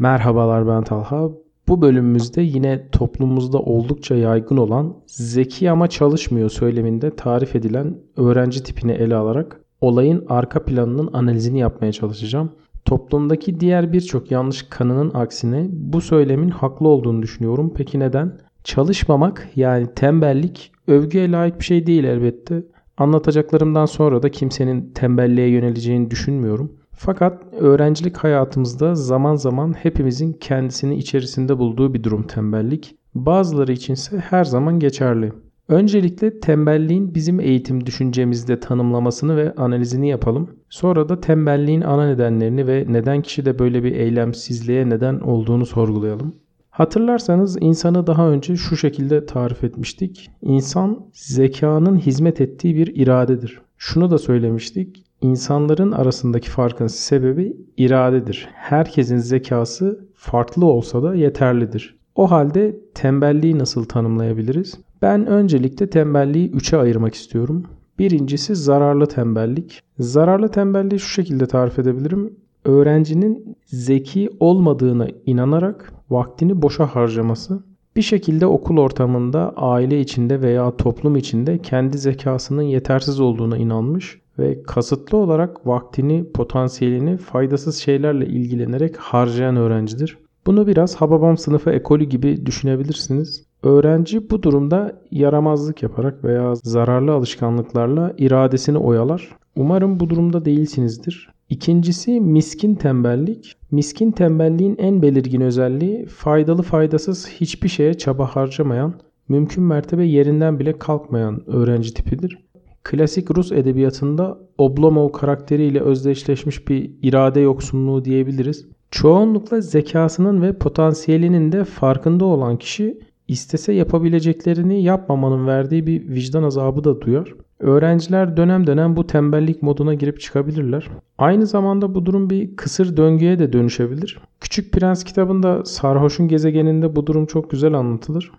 Merhabalar 0.00 0.68
ben 0.68 0.84
Talha. 0.84 1.30
Bu 1.68 1.82
bölümümüzde 1.82 2.42
yine 2.42 2.88
toplumumuzda 2.92 3.58
oldukça 3.58 4.14
yaygın 4.14 4.56
olan 4.56 4.96
zeki 5.06 5.70
ama 5.70 5.88
çalışmıyor 5.88 6.50
söyleminde 6.50 7.16
tarif 7.16 7.56
edilen 7.56 7.96
öğrenci 8.16 8.62
tipini 8.62 8.92
ele 8.92 9.14
alarak 9.14 9.60
olayın 9.80 10.24
arka 10.28 10.64
planının 10.64 11.10
analizini 11.12 11.58
yapmaya 11.58 11.92
çalışacağım. 11.92 12.52
Toplumdaki 12.84 13.60
diğer 13.60 13.92
birçok 13.92 14.30
yanlış 14.30 14.62
kanının 14.62 15.10
aksine 15.14 15.68
bu 15.70 16.00
söylemin 16.00 16.48
haklı 16.48 16.88
olduğunu 16.88 17.22
düşünüyorum. 17.22 17.72
Peki 17.76 18.00
neden? 18.00 18.38
Çalışmamak 18.64 19.48
yani 19.56 19.86
tembellik 19.94 20.72
övgüye 20.86 21.30
layık 21.30 21.58
bir 21.58 21.64
şey 21.64 21.86
değil 21.86 22.04
elbette. 22.04 22.62
Anlatacaklarımdan 22.96 23.86
sonra 23.86 24.22
da 24.22 24.28
kimsenin 24.28 24.92
tembelliğe 24.94 25.48
yöneleceğini 25.48 26.10
düşünmüyorum. 26.10 26.79
Fakat 27.02 27.42
öğrencilik 27.52 28.16
hayatımızda 28.16 28.94
zaman 28.94 29.34
zaman 29.34 29.72
hepimizin 29.72 30.32
kendisini 30.32 30.96
içerisinde 30.96 31.58
bulduğu 31.58 31.94
bir 31.94 32.02
durum 32.02 32.26
tembellik. 32.26 32.96
Bazıları 33.14 33.72
içinse 33.72 34.18
her 34.18 34.44
zaman 34.44 34.78
geçerli. 34.78 35.32
Öncelikle 35.68 36.40
tembelliğin 36.40 37.14
bizim 37.14 37.40
eğitim 37.40 37.86
düşüncemizde 37.86 38.60
tanımlamasını 38.60 39.36
ve 39.36 39.54
analizini 39.54 40.08
yapalım. 40.08 40.50
Sonra 40.68 41.08
da 41.08 41.20
tembelliğin 41.20 41.80
ana 41.80 42.06
nedenlerini 42.06 42.66
ve 42.66 42.84
neden 42.88 43.22
kişide 43.22 43.58
böyle 43.58 43.84
bir 43.84 43.92
eylemsizliğe 43.92 44.88
neden 44.88 45.20
olduğunu 45.20 45.66
sorgulayalım. 45.66 46.34
Hatırlarsanız 46.70 47.56
insanı 47.60 48.06
daha 48.06 48.28
önce 48.30 48.56
şu 48.56 48.76
şekilde 48.76 49.26
tarif 49.26 49.64
etmiştik. 49.64 50.30
İnsan 50.42 51.06
zekanın 51.12 51.96
hizmet 51.96 52.40
ettiği 52.40 52.76
bir 52.76 52.96
iradedir. 52.96 53.60
Şunu 53.78 54.10
da 54.10 54.18
söylemiştik. 54.18 55.09
İnsanların 55.22 55.92
arasındaki 55.92 56.50
farkın 56.50 56.86
sebebi 56.86 57.56
iradedir. 57.76 58.48
Herkesin 58.52 59.16
zekası 59.16 60.08
farklı 60.14 60.66
olsa 60.66 61.02
da 61.02 61.14
yeterlidir. 61.14 61.96
O 62.14 62.30
halde 62.30 62.80
tembelliği 62.94 63.58
nasıl 63.58 63.84
tanımlayabiliriz? 63.84 64.80
Ben 65.02 65.26
öncelikle 65.26 65.90
tembelliği 65.90 66.50
üçe 66.50 66.76
ayırmak 66.76 67.14
istiyorum. 67.14 67.64
Birincisi 67.98 68.56
zararlı 68.56 69.06
tembellik. 69.06 69.82
Zararlı 69.98 70.48
tembelliği 70.48 71.00
şu 71.00 71.08
şekilde 71.08 71.46
tarif 71.46 71.78
edebilirim. 71.78 72.36
Öğrencinin 72.64 73.56
zeki 73.66 74.30
olmadığına 74.40 75.06
inanarak 75.26 75.92
vaktini 76.10 76.62
boşa 76.62 76.86
harcaması. 76.86 77.62
Bir 77.96 78.02
şekilde 78.02 78.46
okul 78.46 78.78
ortamında, 78.78 79.52
aile 79.56 80.00
içinde 80.00 80.40
veya 80.40 80.76
toplum 80.76 81.16
içinde 81.16 81.58
kendi 81.58 81.98
zekasının 81.98 82.62
yetersiz 82.62 83.20
olduğuna 83.20 83.56
inanmış 83.56 84.19
ve 84.40 84.62
kasıtlı 84.62 85.18
olarak 85.18 85.66
vaktini, 85.66 86.32
potansiyelini 86.32 87.16
faydasız 87.16 87.76
şeylerle 87.76 88.26
ilgilenerek 88.26 88.96
harcayan 88.96 89.56
öğrencidir. 89.56 90.18
Bunu 90.46 90.66
biraz 90.66 90.96
Hababam 90.96 91.38
sınıfı 91.38 91.70
ekolü 91.70 92.04
gibi 92.04 92.46
düşünebilirsiniz. 92.46 93.44
Öğrenci 93.62 94.30
bu 94.30 94.42
durumda 94.42 95.02
yaramazlık 95.10 95.82
yaparak 95.82 96.24
veya 96.24 96.54
zararlı 96.54 97.12
alışkanlıklarla 97.12 98.14
iradesini 98.18 98.78
oyalar. 98.78 99.28
Umarım 99.56 100.00
bu 100.00 100.10
durumda 100.10 100.44
değilsinizdir. 100.44 101.30
İkincisi 101.50 102.20
miskin 102.20 102.74
tembellik. 102.74 103.56
Miskin 103.70 104.10
tembelliğin 104.10 104.76
en 104.78 105.02
belirgin 105.02 105.40
özelliği 105.40 106.06
faydalı 106.06 106.62
faydasız 106.62 107.28
hiçbir 107.28 107.68
şeye 107.68 107.94
çaba 107.94 108.26
harcamayan, 108.26 108.94
mümkün 109.28 109.64
mertebe 109.64 110.04
yerinden 110.04 110.58
bile 110.58 110.78
kalkmayan 110.78 111.50
öğrenci 111.50 111.94
tipidir. 111.94 112.38
Klasik 112.84 113.36
Rus 113.36 113.52
edebiyatında 113.52 114.38
Oblomov 114.58 115.12
karakteriyle 115.12 115.80
özdeşleşmiş 115.80 116.68
bir 116.68 116.90
irade 117.02 117.40
yoksunluğu 117.40 118.04
diyebiliriz. 118.04 118.66
Çoğunlukla 118.90 119.60
zekasının 119.60 120.42
ve 120.42 120.52
potansiyelinin 120.52 121.52
de 121.52 121.64
farkında 121.64 122.24
olan 122.24 122.56
kişi 122.56 122.98
istese 123.28 123.72
yapabileceklerini 123.72 124.82
yapmamanın 124.82 125.46
verdiği 125.46 125.86
bir 125.86 126.08
vicdan 126.08 126.42
azabı 126.42 126.84
da 126.84 127.00
duyar. 127.00 127.34
Öğrenciler 127.60 128.36
dönem 128.36 128.66
dönem 128.66 128.96
bu 128.96 129.06
tembellik 129.06 129.62
moduna 129.62 129.94
girip 129.94 130.20
çıkabilirler. 130.20 130.88
Aynı 131.18 131.46
zamanda 131.46 131.94
bu 131.94 132.06
durum 132.06 132.30
bir 132.30 132.56
kısır 132.56 132.96
döngüye 132.96 133.38
de 133.38 133.52
dönüşebilir. 133.52 134.18
Küçük 134.40 134.72
Prens 134.72 135.04
kitabında 135.04 135.64
Sarhoş'un 135.64 136.28
gezegeninde 136.28 136.96
bu 136.96 137.06
durum 137.06 137.26
çok 137.26 137.50
güzel 137.50 137.74
anlatılır. 137.74 138.32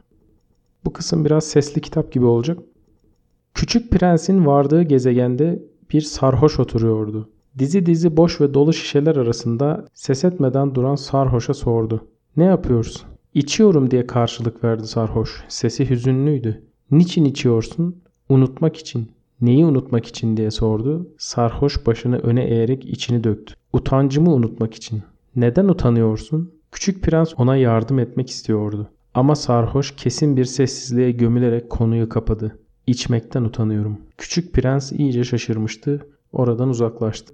Bu 0.86 0.94
kısım 0.94 1.26
biraz 1.26 1.44
sesli 1.44 1.82
kitap 1.82 2.12
gibi 2.12 2.26
olacak. 2.26 2.58
Küçük 3.54 3.92
Prens'in 3.92 4.46
vardığı 4.46 4.82
gezegende 4.84 5.64
bir 5.94 6.02
sarhoş 6.02 6.60
oturuyordu. 6.60 7.30
Dizi 7.60 7.86
dizi 7.86 8.18
boş 8.18 8.42
ve 8.42 8.54
dolu 8.54 8.74
şişeler 8.74 9.16
arasında 9.16 9.86
ses 9.94 10.24
etmeden 10.24 10.76
duran 10.76 10.96
sarhoşa 10.96 11.54
sordu. 11.54 12.08
Ne 12.38 12.44
yapıyorsun? 12.44 13.08
İçiyorum 13.34 13.92
diye 13.92 14.08
karşılık 14.08 14.64
verdi 14.64 14.88
sarhoş. 14.88 15.44
Sesi 15.48 15.90
hüzünlüydü. 15.90 16.64
Niçin 16.92 17.26
içiyorsun? 17.26 17.96
Unutmak 18.30 18.78
için. 18.78 19.12
Neyi 19.42 19.66
unutmak 19.66 20.06
için 20.06 20.38
diye 20.38 20.52
sordu. 20.52 21.08
Sarhoş 21.18 21.86
başını 21.86 22.18
öne 22.18 22.44
eğerek 22.44 22.86
içini 22.86 23.24
döktü. 23.24 23.54
Utancımı 23.74 24.34
unutmak 24.34 24.74
için. 24.74 25.04
Neden 25.36 25.68
utanıyorsun? 25.68 26.52
Küçük 26.72 27.04
prens 27.04 27.34
ona 27.38 27.56
yardım 27.56 28.00
etmek 28.00 28.30
istiyordu. 28.30 28.90
Ama 29.14 29.36
sarhoş 29.36 29.96
kesin 29.96 30.38
bir 30.38 30.46
sessizliğe 30.46 31.12
gömülerek 31.12 31.70
konuyu 31.70 32.10
kapadı. 32.10 32.60
İçmekten 32.88 33.44
utanıyorum. 33.44 33.98
Küçük 34.18 34.54
prens 34.54 34.92
iyice 34.92 35.24
şaşırmıştı. 35.24 36.08
Oradan 36.32 36.70
uzaklaştı. 36.70 37.34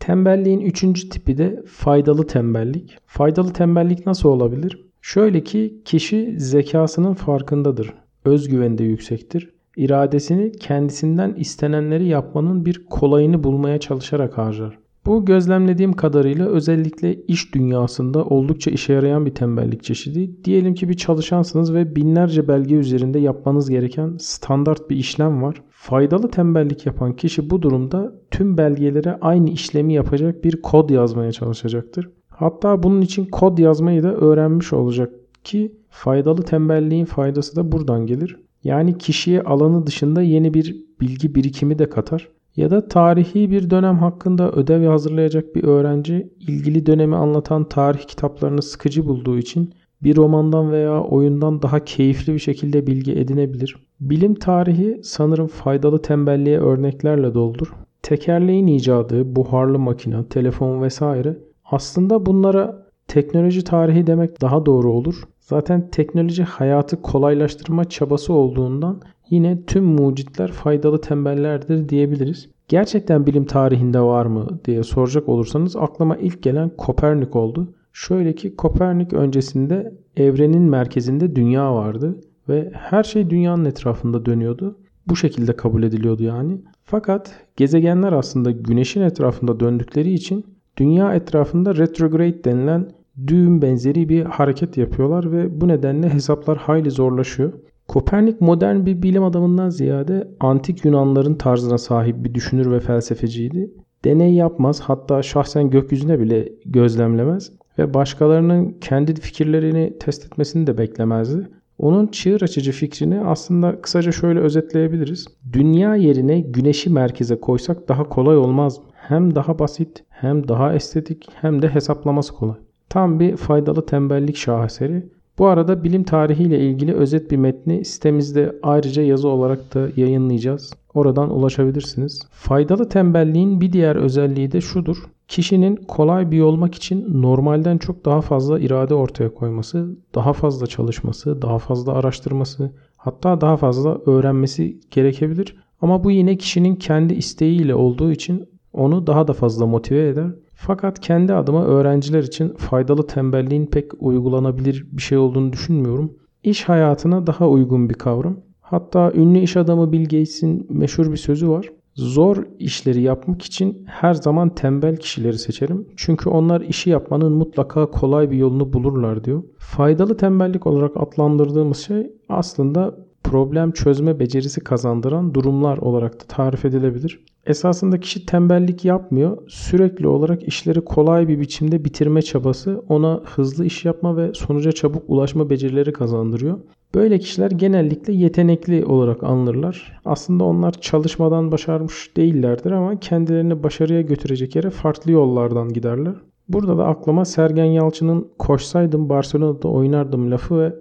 Tembelliğin 0.00 0.60
üçüncü 0.60 1.08
tipi 1.08 1.38
de 1.38 1.62
faydalı 1.66 2.26
tembellik. 2.26 2.98
Faydalı 3.06 3.52
tembellik 3.52 4.06
nasıl 4.06 4.28
olabilir? 4.28 4.84
Şöyle 5.02 5.44
ki 5.44 5.82
kişi 5.84 6.34
zekasının 6.38 7.14
farkındadır. 7.14 7.94
Özgüveni 8.24 8.78
de 8.78 8.84
yüksektir. 8.84 9.50
İradesini 9.76 10.52
kendisinden 10.52 11.34
istenenleri 11.34 12.06
yapmanın 12.06 12.66
bir 12.66 12.86
kolayını 12.86 13.44
bulmaya 13.44 13.80
çalışarak 13.80 14.38
harcar. 14.38 14.78
Bu 15.06 15.24
gözlemlediğim 15.24 15.92
kadarıyla 15.92 16.46
özellikle 16.46 17.22
iş 17.22 17.54
dünyasında 17.54 18.24
oldukça 18.24 18.70
işe 18.70 18.92
yarayan 18.92 19.26
bir 19.26 19.34
tembellik 19.34 19.84
çeşidi. 19.84 20.44
Diyelim 20.44 20.74
ki 20.74 20.88
bir 20.88 20.94
çalışansınız 20.94 21.74
ve 21.74 21.96
binlerce 21.96 22.48
belge 22.48 22.74
üzerinde 22.74 23.18
yapmanız 23.18 23.70
gereken 23.70 24.16
standart 24.18 24.90
bir 24.90 24.96
işlem 24.96 25.42
var. 25.42 25.62
Faydalı 25.70 26.30
tembellik 26.30 26.86
yapan 26.86 27.16
kişi 27.16 27.50
bu 27.50 27.62
durumda 27.62 28.14
tüm 28.30 28.58
belgelere 28.58 29.18
aynı 29.20 29.50
işlemi 29.50 29.94
yapacak 29.94 30.44
bir 30.44 30.62
kod 30.62 30.90
yazmaya 30.90 31.32
çalışacaktır. 31.32 32.10
Hatta 32.28 32.82
bunun 32.82 33.00
için 33.00 33.24
kod 33.24 33.58
yazmayı 33.58 34.02
da 34.02 34.14
öğrenmiş 34.14 34.72
olacak 34.72 35.12
ki 35.44 35.72
faydalı 35.90 36.42
tembelliğin 36.42 37.04
faydası 37.04 37.56
da 37.56 37.72
buradan 37.72 38.06
gelir. 38.06 38.36
Yani 38.64 38.98
kişiye 38.98 39.42
alanı 39.42 39.86
dışında 39.86 40.22
yeni 40.22 40.54
bir 40.54 40.76
bilgi 41.00 41.34
birikimi 41.34 41.78
de 41.78 41.88
katar. 41.88 42.28
Ya 42.56 42.70
da 42.70 42.88
tarihi 42.88 43.50
bir 43.50 43.70
dönem 43.70 43.98
hakkında 43.98 44.52
ödev 44.52 44.86
hazırlayacak 44.86 45.54
bir 45.54 45.64
öğrenci 45.64 46.32
ilgili 46.40 46.86
dönemi 46.86 47.16
anlatan 47.16 47.64
tarih 47.64 48.00
kitaplarını 48.00 48.62
sıkıcı 48.62 49.06
bulduğu 49.06 49.38
için 49.38 49.74
bir 50.02 50.16
romandan 50.16 50.72
veya 50.72 51.00
oyundan 51.02 51.62
daha 51.62 51.84
keyifli 51.84 52.34
bir 52.34 52.38
şekilde 52.38 52.86
bilgi 52.86 53.12
edinebilir. 53.12 53.76
Bilim 54.00 54.34
tarihi 54.34 55.00
sanırım 55.02 55.46
faydalı 55.46 56.02
tembelliğe 56.02 56.58
örneklerle 56.58 57.34
doldur. 57.34 57.74
Tekerleğin 58.02 58.66
icadı, 58.66 59.36
buharlı 59.36 59.78
makine, 59.78 60.24
telefon 60.24 60.82
vesaire 60.82 61.36
aslında 61.64 62.26
bunlara 62.26 62.86
teknoloji 63.08 63.64
tarihi 63.64 64.06
demek 64.06 64.40
daha 64.40 64.66
doğru 64.66 64.92
olur. 64.92 65.22
Zaten 65.40 65.88
teknoloji 65.90 66.42
hayatı 66.42 67.02
kolaylaştırma 67.02 67.84
çabası 67.84 68.32
olduğundan 68.32 69.00
yine 69.30 69.64
tüm 69.66 69.84
mucitler 69.84 70.52
faydalı 70.52 71.00
tembellerdir 71.00 71.88
diyebiliriz. 71.88 72.48
Gerçekten 72.68 73.26
bilim 73.26 73.44
tarihinde 73.44 74.00
var 74.00 74.26
mı 74.26 74.60
diye 74.64 74.82
soracak 74.82 75.28
olursanız 75.28 75.76
aklıma 75.76 76.16
ilk 76.16 76.42
gelen 76.42 76.70
Kopernik 76.76 77.36
oldu. 77.36 77.74
Şöyle 77.92 78.34
ki 78.34 78.56
Kopernik 78.56 79.12
öncesinde 79.12 79.94
evrenin 80.16 80.62
merkezinde 80.62 81.36
dünya 81.36 81.74
vardı 81.74 82.20
ve 82.48 82.70
her 82.74 83.02
şey 83.02 83.30
dünyanın 83.30 83.64
etrafında 83.64 84.26
dönüyordu. 84.26 84.78
Bu 85.06 85.16
şekilde 85.16 85.56
kabul 85.56 85.82
ediliyordu 85.82 86.22
yani. 86.22 86.60
Fakat 86.84 87.34
gezegenler 87.56 88.12
aslında 88.12 88.50
güneşin 88.50 89.00
etrafında 89.00 89.60
döndükleri 89.60 90.12
için 90.12 90.44
dünya 90.76 91.14
etrafında 91.14 91.76
retrograde 91.76 92.44
denilen 92.44 92.88
düğüm 93.26 93.62
benzeri 93.62 94.08
bir 94.08 94.24
hareket 94.24 94.76
yapıyorlar 94.76 95.32
ve 95.32 95.60
bu 95.60 95.68
nedenle 95.68 96.08
hesaplar 96.08 96.58
hayli 96.58 96.90
zorlaşıyor. 96.90 97.52
Kopernik 97.90 98.40
modern 98.40 98.86
bir 98.86 99.02
bilim 99.02 99.24
adamından 99.24 99.70
ziyade 99.70 100.28
antik 100.40 100.84
Yunanların 100.84 101.34
tarzına 101.34 101.78
sahip 101.78 102.24
bir 102.24 102.34
düşünür 102.34 102.70
ve 102.70 102.80
felsefeciydi. 102.80 103.70
Deney 104.04 104.34
yapmaz 104.34 104.80
hatta 104.80 105.22
şahsen 105.22 105.70
gökyüzüne 105.70 106.20
bile 106.20 106.48
gözlemlemez 106.64 107.52
ve 107.78 107.94
başkalarının 107.94 108.76
kendi 108.80 109.14
fikirlerini 109.14 109.98
test 110.00 110.26
etmesini 110.26 110.66
de 110.66 110.78
beklemezdi. 110.78 111.48
Onun 111.78 112.06
çığır 112.06 112.42
açıcı 112.42 112.72
fikrini 112.72 113.20
aslında 113.20 113.80
kısaca 113.80 114.12
şöyle 114.12 114.40
özetleyebiliriz. 114.40 115.26
Dünya 115.52 115.94
yerine 115.94 116.40
güneşi 116.40 116.90
merkeze 116.90 117.40
koysak 117.40 117.88
daha 117.88 118.08
kolay 118.08 118.36
olmaz 118.36 118.78
mı? 118.78 118.84
Hem 118.94 119.34
daha 119.34 119.58
basit, 119.58 120.04
hem 120.08 120.48
daha 120.48 120.74
estetik, 120.74 121.28
hem 121.34 121.62
de 121.62 121.68
hesaplaması 121.68 122.34
kolay. 122.34 122.56
Tam 122.88 123.20
bir 123.20 123.36
faydalı 123.36 123.86
tembellik 123.86 124.36
şaheseri. 124.36 125.08
Bu 125.38 125.46
arada 125.46 125.84
bilim 125.84 126.04
tarihiyle 126.04 126.60
ilgili 126.60 126.94
özet 126.94 127.30
bir 127.30 127.36
metni 127.36 127.84
sitemizde 127.84 128.58
ayrıca 128.62 129.02
yazı 129.02 129.28
olarak 129.28 129.74
da 129.74 129.88
yayınlayacağız. 129.96 130.72
Oradan 130.94 131.30
ulaşabilirsiniz. 131.30 132.22
Faydalı 132.30 132.88
tembelliğin 132.88 133.60
bir 133.60 133.72
diğer 133.72 133.96
özelliği 133.96 134.52
de 134.52 134.60
şudur. 134.60 134.96
Kişinin 135.28 135.76
kolay 135.76 136.30
bir 136.30 136.40
olmak 136.40 136.74
için 136.74 137.22
normalden 137.22 137.78
çok 137.78 138.04
daha 138.04 138.20
fazla 138.20 138.60
irade 138.60 138.94
ortaya 138.94 139.34
koyması, 139.34 139.96
daha 140.14 140.32
fazla 140.32 140.66
çalışması, 140.66 141.42
daha 141.42 141.58
fazla 141.58 141.92
araştırması, 141.92 142.72
hatta 142.96 143.40
daha 143.40 143.56
fazla 143.56 143.98
öğrenmesi 144.06 144.80
gerekebilir. 144.90 145.56
Ama 145.80 146.04
bu 146.04 146.10
yine 146.10 146.36
kişinin 146.36 146.76
kendi 146.76 147.14
isteğiyle 147.14 147.74
olduğu 147.74 148.12
için 148.12 148.48
onu 148.72 149.06
daha 149.06 149.28
da 149.28 149.32
fazla 149.32 149.66
motive 149.66 150.08
eder. 150.08 150.30
Fakat 150.62 151.00
kendi 151.00 151.34
adıma 151.34 151.64
öğrenciler 151.64 152.22
için 152.22 152.48
faydalı 152.48 153.06
tembelliğin 153.06 153.66
pek 153.66 154.02
uygulanabilir 154.02 154.86
bir 154.92 155.02
şey 155.02 155.18
olduğunu 155.18 155.52
düşünmüyorum. 155.52 156.12
İş 156.42 156.68
hayatına 156.68 157.26
daha 157.26 157.48
uygun 157.48 157.88
bir 157.88 157.94
kavram. 157.94 158.36
Hatta 158.60 159.12
ünlü 159.12 159.38
iş 159.38 159.56
adamı 159.56 159.92
Bill 159.92 160.04
Gates'in 160.04 160.66
meşhur 160.70 161.12
bir 161.12 161.16
sözü 161.16 161.48
var. 161.48 161.68
Zor 161.94 162.36
işleri 162.58 163.02
yapmak 163.02 163.42
için 163.42 163.84
her 163.86 164.14
zaman 164.14 164.54
tembel 164.54 164.96
kişileri 164.96 165.38
seçerim. 165.38 165.88
Çünkü 165.96 166.28
onlar 166.28 166.60
işi 166.60 166.90
yapmanın 166.90 167.32
mutlaka 167.32 167.86
kolay 167.86 168.30
bir 168.30 168.36
yolunu 168.36 168.72
bulurlar 168.72 169.24
diyor. 169.24 169.42
Faydalı 169.58 170.16
tembellik 170.16 170.66
olarak 170.66 170.96
adlandırdığımız 170.96 171.78
şey 171.78 172.12
aslında 172.28 172.94
problem 173.24 173.72
çözme 173.72 174.20
becerisi 174.20 174.60
kazandıran 174.60 175.34
durumlar 175.34 175.78
olarak 175.78 176.20
da 176.20 176.24
tarif 176.28 176.64
edilebilir. 176.64 177.24
Esasında 177.46 178.00
kişi 178.00 178.26
tembellik 178.26 178.84
yapmıyor. 178.84 179.38
Sürekli 179.48 180.08
olarak 180.08 180.48
işleri 180.48 180.80
kolay 180.80 181.28
bir 181.28 181.40
biçimde 181.40 181.84
bitirme 181.84 182.22
çabası 182.22 182.82
ona 182.88 183.20
hızlı 183.24 183.64
iş 183.64 183.84
yapma 183.84 184.16
ve 184.16 184.34
sonuca 184.34 184.72
çabuk 184.72 185.02
ulaşma 185.08 185.50
becerileri 185.50 185.92
kazandırıyor. 185.92 186.58
Böyle 186.94 187.18
kişiler 187.18 187.50
genellikle 187.50 188.12
yetenekli 188.12 188.84
olarak 188.84 189.22
anılırlar. 189.22 190.00
Aslında 190.04 190.44
onlar 190.44 190.72
çalışmadan 190.72 191.52
başarmış 191.52 192.16
değillerdir 192.16 192.70
ama 192.70 193.00
kendilerini 193.00 193.62
başarıya 193.62 194.00
götürecek 194.00 194.56
yere 194.56 194.70
farklı 194.70 195.12
yollardan 195.12 195.72
giderler. 195.72 196.14
Burada 196.48 196.78
da 196.78 196.86
aklıma 196.86 197.24
Sergen 197.24 197.64
Yalçın'ın 197.64 198.28
koşsaydım 198.38 199.08
Barcelona'da 199.08 199.68
oynardım 199.68 200.30
lafı 200.30 200.58
ve 200.58 200.74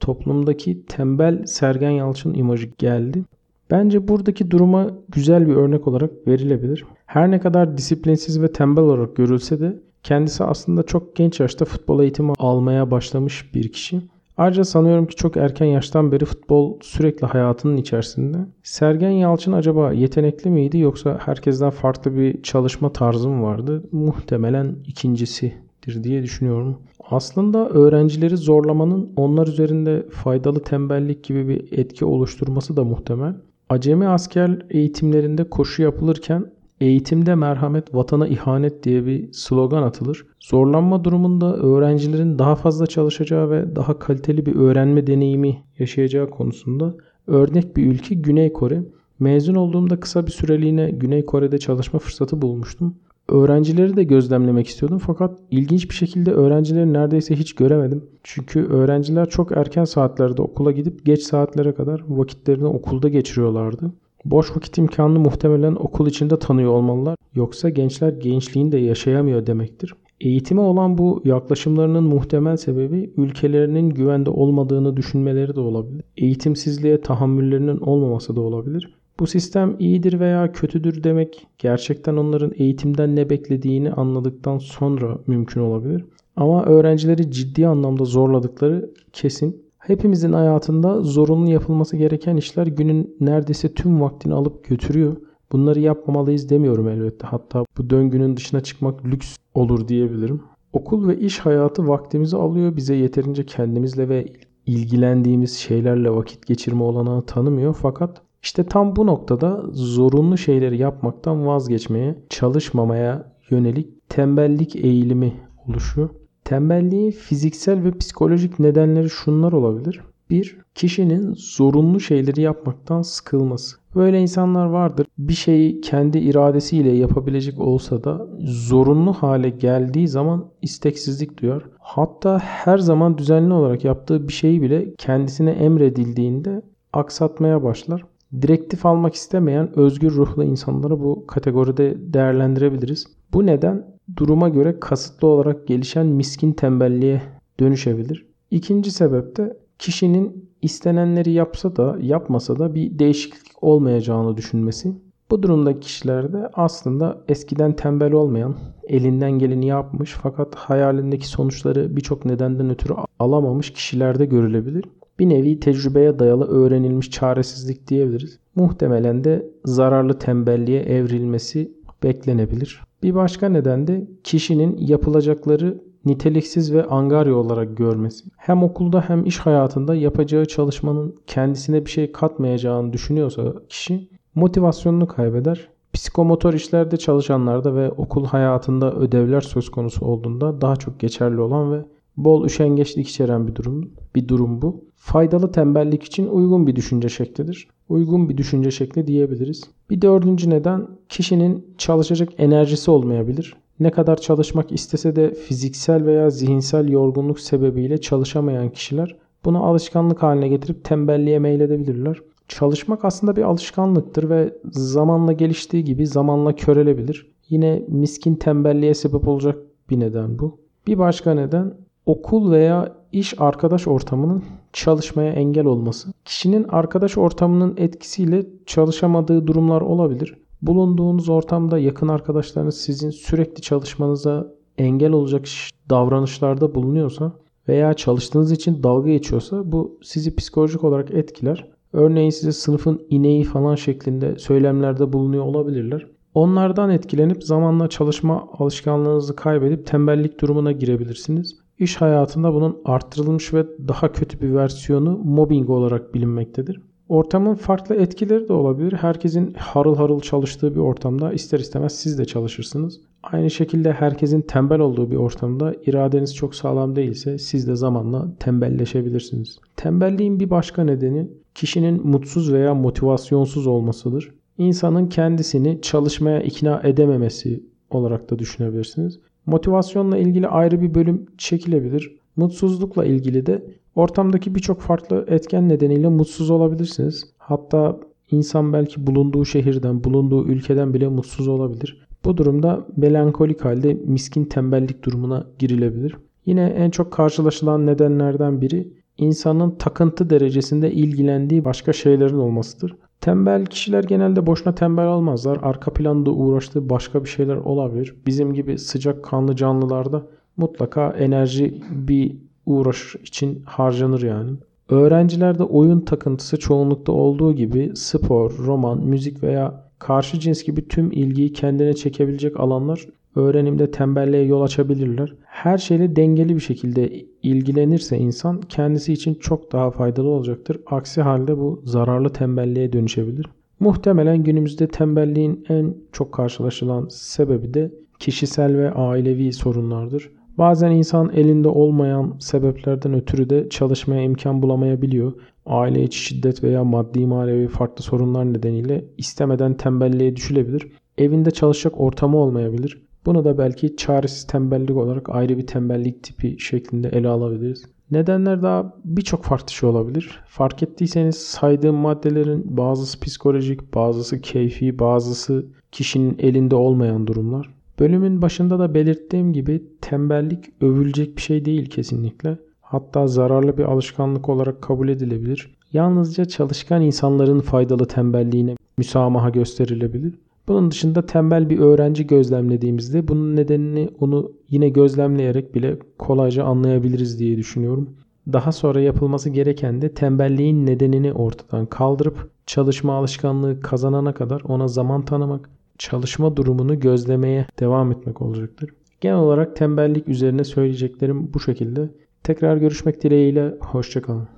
toplumdaki 0.00 0.86
tembel 0.86 1.46
Sergen 1.46 1.90
Yalçın 1.90 2.34
imajı 2.34 2.66
geldi. 2.78 3.24
Bence 3.70 4.08
buradaki 4.08 4.50
duruma 4.50 4.90
güzel 5.08 5.46
bir 5.48 5.54
örnek 5.54 5.88
olarak 5.88 6.10
verilebilir. 6.26 6.84
Her 7.06 7.30
ne 7.30 7.40
kadar 7.40 7.76
disiplinsiz 7.78 8.42
ve 8.42 8.52
tembel 8.52 8.84
olarak 8.84 9.16
görülse 9.16 9.60
de 9.60 9.76
kendisi 10.02 10.44
aslında 10.44 10.82
çok 10.82 11.16
genç 11.16 11.40
yaşta 11.40 11.64
futbol 11.64 12.02
eğitimi 12.02 12.32
almaya 12.38 12.90
başlamış 12.90 13.54
bir 13.54 13.72
kişi. 13.72 14.00
Ayrıca 14.36 14.64
sanıyorum 14.64 15.06
ki 15.06 15.16
çok 15.16 15.36
erken 15.36 15.66
yaştan 15.66 16.12
beri 16.12 16.24
futbol 16.24 16.76
sürekli 16.82 17.26
hayatının 17.26 17.76
içerisinde. 17.76 18.38
Sergen 18.62 19.10
Yalçın 19.10 19.52
acaba 19.52 19.92
yetenekli 19.92 20.50
miydi 20.50 20.78
yoksa 20.78 21.18
herkesten 21.24 21.70
farklı 21.70 22.16
bir 22.16 22.42
çalışma 22.42 22.92
tarzı 22.92 23.28
mı 23.28 23.42
vardı? 23.42 23.82
Muhtemelen 23.92 24.76
ikincisidir 24.86 26.04
diye 26.04 26.22
düşünüyorum. 26.22 26.78
Aslında 27.10 27.68
öğrencileri 27.68 28.36
zorlamanın 28.36 29.12
onlar 29.16 29.46
üzerinde 29.46 30.06
faydalı 30.10 30.60
tembellik 30.60 31.24
gibi 31.24 31.48
bir 31.48 31.78
etki 31.78 32.04
oluşturması 32.04 32.76
da 32.76 32.84
muhtemel. 32.84 33.34
Acemi 33.68 34.08
asker 34.08 34.66
eğitimlerinde 34.70 35.44
koşu 35.44 35.82
yapılırken 35.82 36.52
eğitimde 36.80 37.34
merhamet 37.34 37.94
vatana 37.94 38.28
ihanet 38.28 38.82
diye 38.82 39.06
bir 39.06 39.32
slogan 39.32 39.82
atılır. 39.82 40.26
Zorlanma 40.40 41.04
durumunda 41.04 41.56
öğrencilerin 41.56 42.38
daha 42.38 42.56
fazla 42.56 42.86
çalışacağı 42.86 43.50
ve 43.50 43.76
daha 43.76 43.98
kaliteli 43.98 44.46
bir 44.46 44.56
öğrenme 44.56 45.06
deneyimi 45.06 45.64
yaşayacağı 45.78 46.30
konusunda 46.30 46.94
örnek 47.26 47.76
bir 47.76 47.86
ülke 47.86 48.14
Güney 48.14 48.52
Kore. 48.52 48.82
Mezun 49.18 49.54
olduğumda 49.54 50.00
kısa 50.00 50.26
bir 50.26 50.32
süreliğine 50.32 50.90
Güney 50.90 51.26
Kore'de 51.26 51.58
çalışma 51.58 51.98
fırsatı 51.98 52.42
bulmuştum. 52.42 52.94
Öğrencileri 53.28 53.96
de 53.96 54.04
gözlemlemek 54.04 54.66
istiyordum 54.66 54.98
fakat 54.98 55.38
ilginç 55.50 55.90
bir 55.90 55.94
şekilde 55.94 56.32
öğrencileri 56.32 56.92
neredeyse 56.92 57.36
hiç 57.36 57.54
göremedim. 57.54 58.04
Çünkü 58.22 58.66
öğrenciler 58.66 59.28
çok 59.28 59.52
erken 59.52 59.84
saatlerde 59.84 60.42
okula 60.42 60.72
gidip 60.72 61.06
geç 61.06 61.22
saatlere 61.22 61.74
kadar 61.74 62.04
vakitlerini 62.08 62.66
okulda 62.66 63.08
geçiriyorlardı. 63.08 63.92
Boş 64.24 64.56
vakit 64.56 64.78
imkanını 64.78 65.18
muhtemelen 65.18 65.74
okul 65.74 66.06
içinde 66.06 66.38
tanıyor 66.38 66.72
olmalılar. 66.72 67.16
Yoksa 67.34 67.68
gençler 67.68 68.12
gençliğini 68.12 68.72
de 68.72 68.78
yaşayamıyor 68.78 69.46
demektir. 69.46 69.94
Eğitime 70.20 70.60
olan 70.60 70.98
bu 70.98 71.22
yaklaşımlarının 71.24 72.04
muhtemel 72.04 72.56
sebebi 72.56 73.10
ülkelerinin 73.16 73.90
güvende 73.90 74.30
olmadığını 74.30 74.96
düşünmeleri 74.96 75.56
de 75.56 75.60
olabilir. 75.60 76.04
Eğitimsizliğe 76.16 77.00
tahammüllerinin 77.00 77.78
olmaması 77.78 78.36
da 78.36 78.40
olabilir. 78.40 78.96
Bu 79.20 79.26
sistem 79.26 79.76
iyidir 79.78 80.20
veya 80.20 80.52
kötüdür 80.52 81.04
demek 81.04 81.46
gerçekten 81.58 82.16
onların 82.16 82.52
eğitimden 82.56 83.16
ne 83.16 83.30
beklediğini 83.30 83.92
anladıktan 83.92 84.58
sonra 84.58 85.18
mümkün 85.26 85.60
olabilir. 85.60 86.04
Ama 86.36 86.64
öğrencileri 86.64 87.30
ciddi 87.30 87.66
anlamda 87.66 88.04
zorladıkları 88.04 88.90
kesin. 89.12 89.66
Hepimizin 89.78 90.32
hayatında 90.32 91.00
zorunlu 91.00 91.50
yapılması 91.50 91.96
gereken 91.96 92.36
işler 92.36 92.66
günün 92.66 93.16
neredeyse 93.20 93.74
tüm 93.74 94.00
vaktini 94.00 94.34
alıp 94.34 94.64
götürüyor. 94.64 95.16
Bunları 95.52 95.80
yapmamalıyız 95.80 96.50
demiyorum 96.50 96.88
elbette. 96.88 97.26
Hatta 97.26 97.64
bu 97.78 97.90
döngünün 97.90 98.36
dışına 98.36 98.60
çıkmak 98.60 99.04
lüks 99.04 99.36
olur 99.54 99.88
diyebilirim. 99.88 100.42
Okul 100.72 101.08
ve 101.08 101.18
iş 101.18 101.38
hayatı 101.38 101.88
vaktimizi 101.88 102.36
alıyor. 102.36 102.76
Bize 102.76 102.94
yeterince 102.94 103.46
kendimizle 103.46 104.08
ve 104.08 104.26
ilgilendiğimiz 104.66 105.56
şeylerle 105.56 106.10
vakit 106.10 106.46
geçirme 106.46 106.82
olanağı 106.82 107.26
tanımıyor. 107.26 107.76
Fakat 107.82 108.22
işte 108.46 108.64
tam 108.64 108.96
bu 108.96 109.06
noktada 109.06 109.62
zorunlu 109.72 110.38
şeyleri 110.38 110.78
yapmaktan 110.78 111.46
vazgeçmeye, 111.46 112.18
çalışmamaya 112.28 113.32
yönelik 113.50 114.08
tembellik 114.08 114.76
eğilimi 114.76 115.32
oluşuyor. 115.68 116.08
Tembelliğin 116.44 117.10
fiziksel 117.10 117.84
ve 117.84 117.98
psikolojik 117.98 118.58
nedenleri 118.58 119.10
şunlar 119.10 119.52
olabilir. 119.52 120.00
1. 120.30 120.58
Kişinin 120.74 121.34
zorunlu 121.36 122.00
şeyleri 122.00 122.40
yapmaktan 122.40 123.02
sıkılması. 123.02 123.76
Böyle 123.94 124.20
insanlar 124.20 124.66
vardır. 124.66 125.06
Bir 125.18 125.34
şeyi 125.34 125.80
kendi 125.80 126.18
iradesiyle 126.18 126.92
yapabilecek 126.92 127.60
olsa 127.60 128.04
da 128.04 128.26
zorunlu 128.44 129.12
hale 129.12 129.50
geldiği 129.50 130.08
zaman 130.08 130.44
isteksizlik 130.62 131.42
duyar. 131.42 131.62
Hatta 131.78 132.38
her 132.38 132.78
zaman 132.78 133.18
düzenli 133.18 133.54
olarak 133.54 133.84
yaptığı 133.84 134.28
bir 134.28 134.32
şeyi 134.32 134.62
bile 134.62 134.94
kendisine 134.98 135.50
emredildiğinde 135.50 136.62
aksatmaya 136.92 137.62
başlar 137.62 138.04
direktif 138.42 138.86
almak 138.86 139.14
istemeyen 139.14 139.78
özgür 139.78 140.10
ruhlu 140.10 140.44
insanları 140.44 141.00
bu 141.00 141.26
kategoride 141.26 141.96
değerlendirebiliriz. 141.98 143.06
Bu 143.32 143.46
neden 143.46 143.86
duruma 144.16 144.48
göre 144.48 144.80
kasıtlı 144.80 145.28
olarak 145.28 145.66
gelişen 145.66 146.06
miskin 146.06 146.52
tembelliğe 146.52 147.22
dönüşebilir. 147.60 148.26
İkinci 148.50 148.90
sebep 148.90 149.36
de 149.36 149.56
kişinin 149.78 150.50
istenenleri 150.62 151.30
yapsa 151.30 151.76
da 151.76 151.96
yapmasa 152.00 152.58
da 152.58 152.74
bir 152.74 152.98
değişiklik 152.98 153.62
olmayacağını 153.62 154.36
düşünmesi. 154.36 154.92
Bu 155.30 155.42
durumda 155.42 155.80
kişilerde 155.80 156.50
aslında 156.54 157.24
eskiden 157.28 157.76
tembel 157.76 158.12
olmayan, 158.12 158.56
elinden 158.88 159.30
geleni 159.30 159.66
yapmış 159.66 160.16
fakat 160.22 160.54
hayalindeki 160.54 161.28
sonuçları 161.28 161.96
birçok 161.96 162.24
nedenden 162.24 162.70
ötürü 162.70 162.92
alamamış 163.18 163.72
kişilerde 163.72 164.26
görülebilir 164.26 164.84
bir 165.18 165.28
nevi 165.28 165.60
tecrübeye 165.60 166.18
dayalı 166.18 166.48
öğrenilmiş 166.48 167.10
çaresizlik 167.10 167.88
diyebiliriz. 167.88 168.38
Muhtemelen 168.54 169.24
de 169.24 169.46
zararlı 169.64 170.18
tembelliğe 170.18 170.82
evrilmesi 170.82 171.72
beklenebilir. 172.02 172.82
Bir 173.02 173.14
başka 173.14 173.48
neden 173.48 173.86
de 173.86 174.06
kişinin 174.24 174.76
yapılacakları 174.76 175.80
niteliksiz 176.04 176.74
ve 176.74 176.84
angarya 176.84 177.34
olarak 177.34 177.76
görmesi. 177.76 178.24
Hem 178.36 178.62
okulda 178.62 179.00
hem 179.00 179.24
iş 179.24 179.38
hayatında 179.38 179.94
yapacağı 179.94 180.44
çalışmanın 180.44 181.16
kendisine 181.26 181.84
bir 181.84 181.90
şey 181.90 182.12
katmayacağını 182.12 182.92
düşünüyorsa 182.92 183.42
kişi 183.68 184.08
motivasyonunu 184.34 185.06
kaybeder. 185.06 185.68
Psikomotor 185.92 186.54
işlerde 186.54 186.96
çalışanlarda 186.96 187.74
ve 187.74 187.90
okul 187.90 188.24
hayatında 188.24 188.94
ödevler 188.94 189.40
söz 189.40 189.70
konusu 189.70 190.06
olduğunda 190.06 190.60
daha 190.60 190.76
çok 190.76 191.00
geçerli 191.00 191.40
olan 191.40 191.72
ve 191.72 191.84
bol 192.16 192.44
üşengeçlik 192.44 193.08
içeren 193.08 193.48
bir 193.48 193.54
durum. 193.54 193.90
Bir 194.14 194.28
durum 194.28 194.62
bu. 194.62 194.84
Faydalı 194.96 195.52
tembellik 195.52 196.02
için 196.02 196.26
uygun 196.26 196.66
bir 196.66 196.76
düşünce 196.76 197.08
şeklidir. 197.08 197.68
Uygun 197.88 198.28
bir 198.28 198.36
düşünce 198.36 198.70
şekli 198.70 199.06
diyebiliriz. 199.06 199.62
Bir 199.90 200.02
dördüncü 200.02 200.50
neden 200.50 200.88
kişinin 201.08 201.66
çalışacak 201.78 202.28
enerjisi 202.38 202.90
olmayabilir. 202.90 203.54
Ne 203.80 203.90
kadar 203.90 204.16
çalışmak 204.16 204.72
istese 204.72 205.16
de 205.16 205.34
fiziksel 205.34 206.04
veya 206.04 206.30
zihinsel 206.30 206.88
yorgunluk 206.88 207.40
sebebiyle 207.40 208.00
çalışamayan 208.00 208.70
kişiler 208.70 209.16
bunu 209.46 209.64
alışkanlık 209.64 210.22
haline 210.22 210.48
getirip 210.48 210.84
tembelliğe 210.84 211.38
meyledebilirler. 211.38 212.16
Çalışmak 212.48 213.04
aslında 213.04 213.36
bir 213.36 213.42
alışkanlıktır 213.42 214.30
ve 214.30 214.54
zamanla 214.70 215.32
geliştiği 215.32 215.84
gibi 215.84 216.06
zamanla 216.06 216.56
körelebilir. 216.56 217.26
Yine 217.48 217.82
miskin 217.88 218.34
tembelliğe 218.34 218.94
sebep 218.94 219.28
olacak 219.28 219.58
bir 219.90 220.00
neden 220.00 220.38
bu. 220.38 220.58
Bir 220.86 220.98
başka 220.98 221.34
neden 221.34 221.74
okul 222.06 222.50
veya 222.50 222.96
iş 223.12 223.40
arkadaş 223.40 223.88
ortamının 223.88 224.44
çalışmaya 224.72 225.32
engel 225.32 225.66
olması. 225.66 226.08
Kişinin 226.24 226.66
arkadaş 226.68 227.18
ortamının 227.18 227.74
etkisiyle 227.76 228.46
çalışamadığı 228.66 229.46
durumlar 229.46 229.80
olabilir. 229.80 230.34
Bulunduğunuz 230.62 231.28
ortamda 231.28 231.78
yakın 231.78 232.08
arkadaşlarınız 232.08 232.76
sizin 232.76 233.10
sürekli 233.10 233.62
çalışmanıza 233.62 234.52
engel 234.78 235.12
olacak 235.12 235.46
davranışlarda 235.90 236.74
bulunuyorsa 236.74 237.32
veya 237.68 237.94
çalıştığınız 237.94 238.52
için 238.52 238.82
dalga 238.82 239.10
geçiyorsa 239.10 239.72
bu 239.72 239.98
sizi 240.02 240.36
psikolojik 240.36 240.84
olarak 240.84 241.10
etkiler. 241.10 241.70
Örneğin 241.92 242.30
size 242.30 242.52
sınıfın 242.52 243.06
ineği 243.10 243.44
falan 243.44 243.74
şeklinde 243.74 244.38
söylemlerde 244.38 245.12
bulunuyor 245.12 245.44
olabilirler. 245.44 246.06
Onlardan 246.34 246.90
etkilenip 246.90 247.44
zamanla 247.44 247.88
çalışma 247.88 248.48
alışkanlığınızı 248.58 249.36
kaybedip 249.36 249.86
tembellik 249.86 250.40
durumuna 250.40 250.72
girebilirsiniz. 250.72 251.65
İş 251.78 251.96
hayatında 251.96 252.54
bunun 252.54 252.78
arttırılmış 252.84 253.54
ve 253.54 253.66
daha 253.88 254.12
kötü 254.12 254.40
bir 254.40 254.54
versiyonu 254.54 255.20
mobbing 255.24 255.70
olarak 255.70 256.14
bilinmektedir. 256.14 256.80
Ortamın 257.08 257.54
farklı 257.54 257.94
etkileri 257.94 258.48
de 258.48 258.52
olabilir. 258.52 258.92
Herkesin 258.92 259.54
harıl 259.54 259.96
harıl 259.96 260.20
çalıştığı 260.20 260.74
bir 260.74 260.80
ortamda 260.80 261.32
ister 261.32 261.58
istemez 261.58 261.94
siz 261.94 262.18
de 262.18 262.24
çalışırsınız. 262.24 263.00
Aynı 263.22 263.50
şekilde 263.50 263.92
herkesin 263.92 264.40
tembel 264.40 264.80
olduğu 264.80 265.10
bir 265.10 265.16
ortamda 265.16 265.74
iradeniz 265.86 266.34
çok 266.34 266.54
sağlam 266.54 266.96
değilse 266.96 267.38
siz 267.38 267.68
de 267.68 267.76
zamanla 267.76 268.28
tembelleşebilirsiniz. 268.38 269.58
Tembelliğin 269.76 270.40
bir 270.40 270.50
başka 270.50 270.84
nedeni 270.84 271.28
kişinin 271.54 272.06
mutsuz 272.06 272.52
veya 272.52 272.74
motivasyonsuz 272.74 273.66
olmasıdır. 273.66 274.34
İnsanın 274.58 275.06
kendisini 275.06 275.80
çalışmaya 275.82 276.42
ikna 276.42 276.80
edememesi 276.84 277.64
olarak 277.90 278.30
da 278.30 278.38
düşünebilirsiniz. 278.38 279.20
Motivasyonla 279.46 280.18
ilgili 280.18 280.48
ayrı 280.48 280.80
bir 280.80 280.94
bölüm 280.94 281.26
çekilebilir. 281.38 282.16
Mutsuzlukla 282.36 283.04
ilgili 283.04 283.46
de 283.46 283.64
ortamdaki 283.94 284.54
birçok 284.54 284.80
farklı 284.80 285.24
etken 285.28 285.68
nedeniyle 285.68 286.08
mutsuz 286.08 286.50
olabilirsiniz. 286.50 287.24
Hatta 287.38 288.00
insan 288.30 288.72
belki 288.72 289.06
bulunduğu 289.06 289.44
şehirden, 289.44 290.04
bulunduğu 290.04 290.46
ülkeden 290.48 290.94
bile 290.94 291.08
mutsuz 291.08 291.48
olabilir. 291.48 292.06
Bu 292.24 292.36
durumda 292.36 292.86
melankolik 292.96 293.64
halde 293.64 293.94
miskin 293.94 294.44
tembellik 294.44 295.04
durumuna 295.04 295.46
girilebilir. 295.58 296.16
Yine 296.46 296.64
en 296.64 296.90
çok 296.90 297.12
karşılaşılan 297.12 297.86
nedenlerden 297.86 298.60
biri 298.60 298.88
insanın 299.18 299.70
takıntı 299.70 300.30
derecesinde 300.30 300.92
ilgilendiği 300.92 301.64
başka 301.64 301.92
şeylerin 301.92 302.38
olmasıdır. 302.38 302.96
Tembel 303.26 303.66
kişiler 303.66 304.04
genelde 304.04 304.46
boşuna 304.46 304.74
tembel 304.74 305.06
olmazlar. 305.06 305.58
Arka 305.62 305.92
planda 305.92 306.30
uğraştığı 306.30 306.90
başka 306.90 307.24
bir 307.24 307.28
şeyler 307.28 307.56
olabilir. 307.56 308.14
Bizim 308.26 308.54
gibi 308.54 308.78
sıcak 308.78 309.24
kanlı 309.24 309.56
canlılarda 309.56 310.26
mutlaka 310.56 311.10
enerji 311.10 311.82
bir 311.90 312.36
uğraş 312.66 313.14
için 313.14 313.62
harcanır 313.64 314.22
yani. 314.22 314.50
Öğrencilerde 314.88 315.62
oyun 315.62 316.00
takıntısı 316.00 316.58
çoğunlukta 316.58 317.12
olduğu 317.12 317.52
gibi 317.52 317.92
spor, 317.94 318.58
roman, 318.58 319.06
müzik 319.06 319.42
veya 319.42 319.84
karşı 319.98 320.40
cins 320.40 320.62
gibi 320.62 320.88
tüm 320.88 321.12
ilgiyi 321.12 321.52
kendine 321.52 321.94
çekebilecek 321.94 322.60
alanlar 322.60 323.06
öğrenimde 323.36 323.90
tembelliğe 323.90 324.44
yol 324.44 324.62
açabilirler. 324.62 325.34
Her 325.44 325.78
şeyle 325.78 326.16
dengeli 326.16 326.54
bir 326.54 326.60
şekilde 326.60 327.10
ilgilenirse 327.42 328.18
insan 328.18 328.60
kendisi 328.60 329.12
için 329.12 329.34
çok 329.34 329.72
daha 329.72 329.90
faydalı 329.90 330.28
olacaktır. 330.28 330.80
Aksi 330.86 331.22
halde 331.22 331.58
bu 331.58 331.82
zararlı 331.84 332.30
tembelliğe 332.30 332.92
dönüşebilir. 332.92 333.46
Muhtemelen 333.80 334.44
günümüzde 334.44 334.88
tembelliğin 334.88 335.64
en 335.68 335.94
çok 336.12 336.32
karşılaşılan 336.32 337.06
sebebi 337.10 337.74
de 337.74 337.90
kişisel 338.18 338.78
ve 338.78 338.90
ailevi 338.92 339.52
sorunlardır. 339.52 340.30
Bazen 340.58 340.90
insan 340.90 341.30
elinde 341.32 341.68
olmayan 341.68 342.36
sebeplerden 342.40 343.14
ötürü 343.14 343.50
de 343.50 343.68
çalışmaya 343.68 344.22
imkan 344.22 344.62
bulamayabiliyor. 344.62 345.32
Aile 345.66 346.02
içi 346.02 346.18
şiddet 346.18 346.62
veya 346.62 346.84
maddi 346.84 347.26
manevi 347.26 347.68
farklı 347.68 348.02
sorunlar 348.02 348.52
nedeniyle 348.52 349.04
istemeden 349.18 349.74
tembelliğe 349.74 350.36
düşülebilir. 350.36 350.88
Evinde 351.18 351.50
çalışacak 351.50 352.00
ortamı 352.00 352.36
olmayabilir. 352.36 353.05
Bunu 353.26 353.44
da 353.44 353.58
belki 353.58 353.96
çaresiz 353.96 354.46
tembellik 354.46 354.96
olarak 354.96 355.28
ayrı 355.30 355.58
bir 355.58 355.66
tembellik 355.66 356.22
tipi 356.22 356.56
şeklinde 356.58 357.08
ele 357.08 357.28
alabiliriz. 357.28 357.84
Nedenler 358.10 358.62
daha 358.62 358.94
birçok 359.04 359.44
farklı 359.44 359.72
şey 359.72 359.88
olabilir. 359.88 360.40
Fark 360.46 360.82
ettiyseniz 360.82 361.36
saydığım 361.36 361.96
maddelerin 361.96 362.76
bazısı 362.76 363.20
psikolojik, 363.20 363.94
bazısı 363.94 364.40
keyfi, 364.40 364.98
bazısı 364.98 365.66
kişinin 365.92 366.36
elinde 366.38 366.74
olmayan 366.74 367.26
durumlar. 367.26 367.74
Bölümün 367.98 368.42
başında 368.42 368.78
da 368.78 368.94
belirttiğim 368.94 369.52
gibi 369.52 369.82
tembellik 370.00 370.82
övülecek 370.82 371.36
bir 371.36 371.42
şey 371.42 371.64
değil 371.64 371.90
kesinlikle. 371.90 372.58
Hatta 372.80 373.26
zararlı 373.26 373.78
bir 373.78 373.84
alışkanlık 373.84 374.48
olarak 374.48 374.82
kabul 374.82 375.08
edilebilir. 375.08 375.76
Yalnızca 375.92 376.44
çalışkan 376.44 377.02
insanların 377.02 377.60
faydalı 377.60 378.06
tembelliğine 378.06 378.76
müsamaha 378.98 379.50
gösterilebilir. 379.50 380.34
Bunun 380.68 380.90
dışında 380.90 381.26
tembel 381.26 381.70
bir 381.70 381.78
öğrenci 381.78 382.26
gözlemlediğimizde 382.26 383.28
bunun 383.28 383.56
nedenini 383.56 384.08
onu 384.20 384.52
yine 384.70 384.88
gözlemleyerek 384.88 385.74
bile 385.74 385.98
kolayca 386.18 386.64
anlayabiliriz 386.64 387.38
diye 387.38 387.56
düşünüyorum. 387.56 388.10
Daha 388.52 388.72
sonra 388.72 389.00
yapılması 389.00 389.50
gereken 389.50 390.02
de 390.02 390.14
tembelliğin 390.14 390.86
nedenini 390.86 391.32
ortadan 391.32 391.86
kaldırıp 391.86 392.50
çalışma 392.66 393.14
alışkanlığı 393.14 393.80
kazanana 393.80 394.34
kadar 394.34 394.62
ona 394.68 394.88
zaman 394.88 395.24
tanımak, 395.24 395.70
çalışma 395.98 396.56
durumunu 396.56 397.00
gözlemeye 397.00 397.66
devam 397.80 398.12
etmek 398.12 398.42
olacaktır. 398.42 398.90
Genel 399.20 399.38
olarak 399.38 399.76
tembellik 399.76 400.28
üzerine 400.28 400.64
söyleyeceklerim 400.64 401.54
bu 401.54 401.60
şekilde. 401.60 402.10
Tekrar 402.42 402.76
görüşmek 402.76 403.22
dileğiyle, 403.22 403.74
hoşçakalın. 403.80 404.48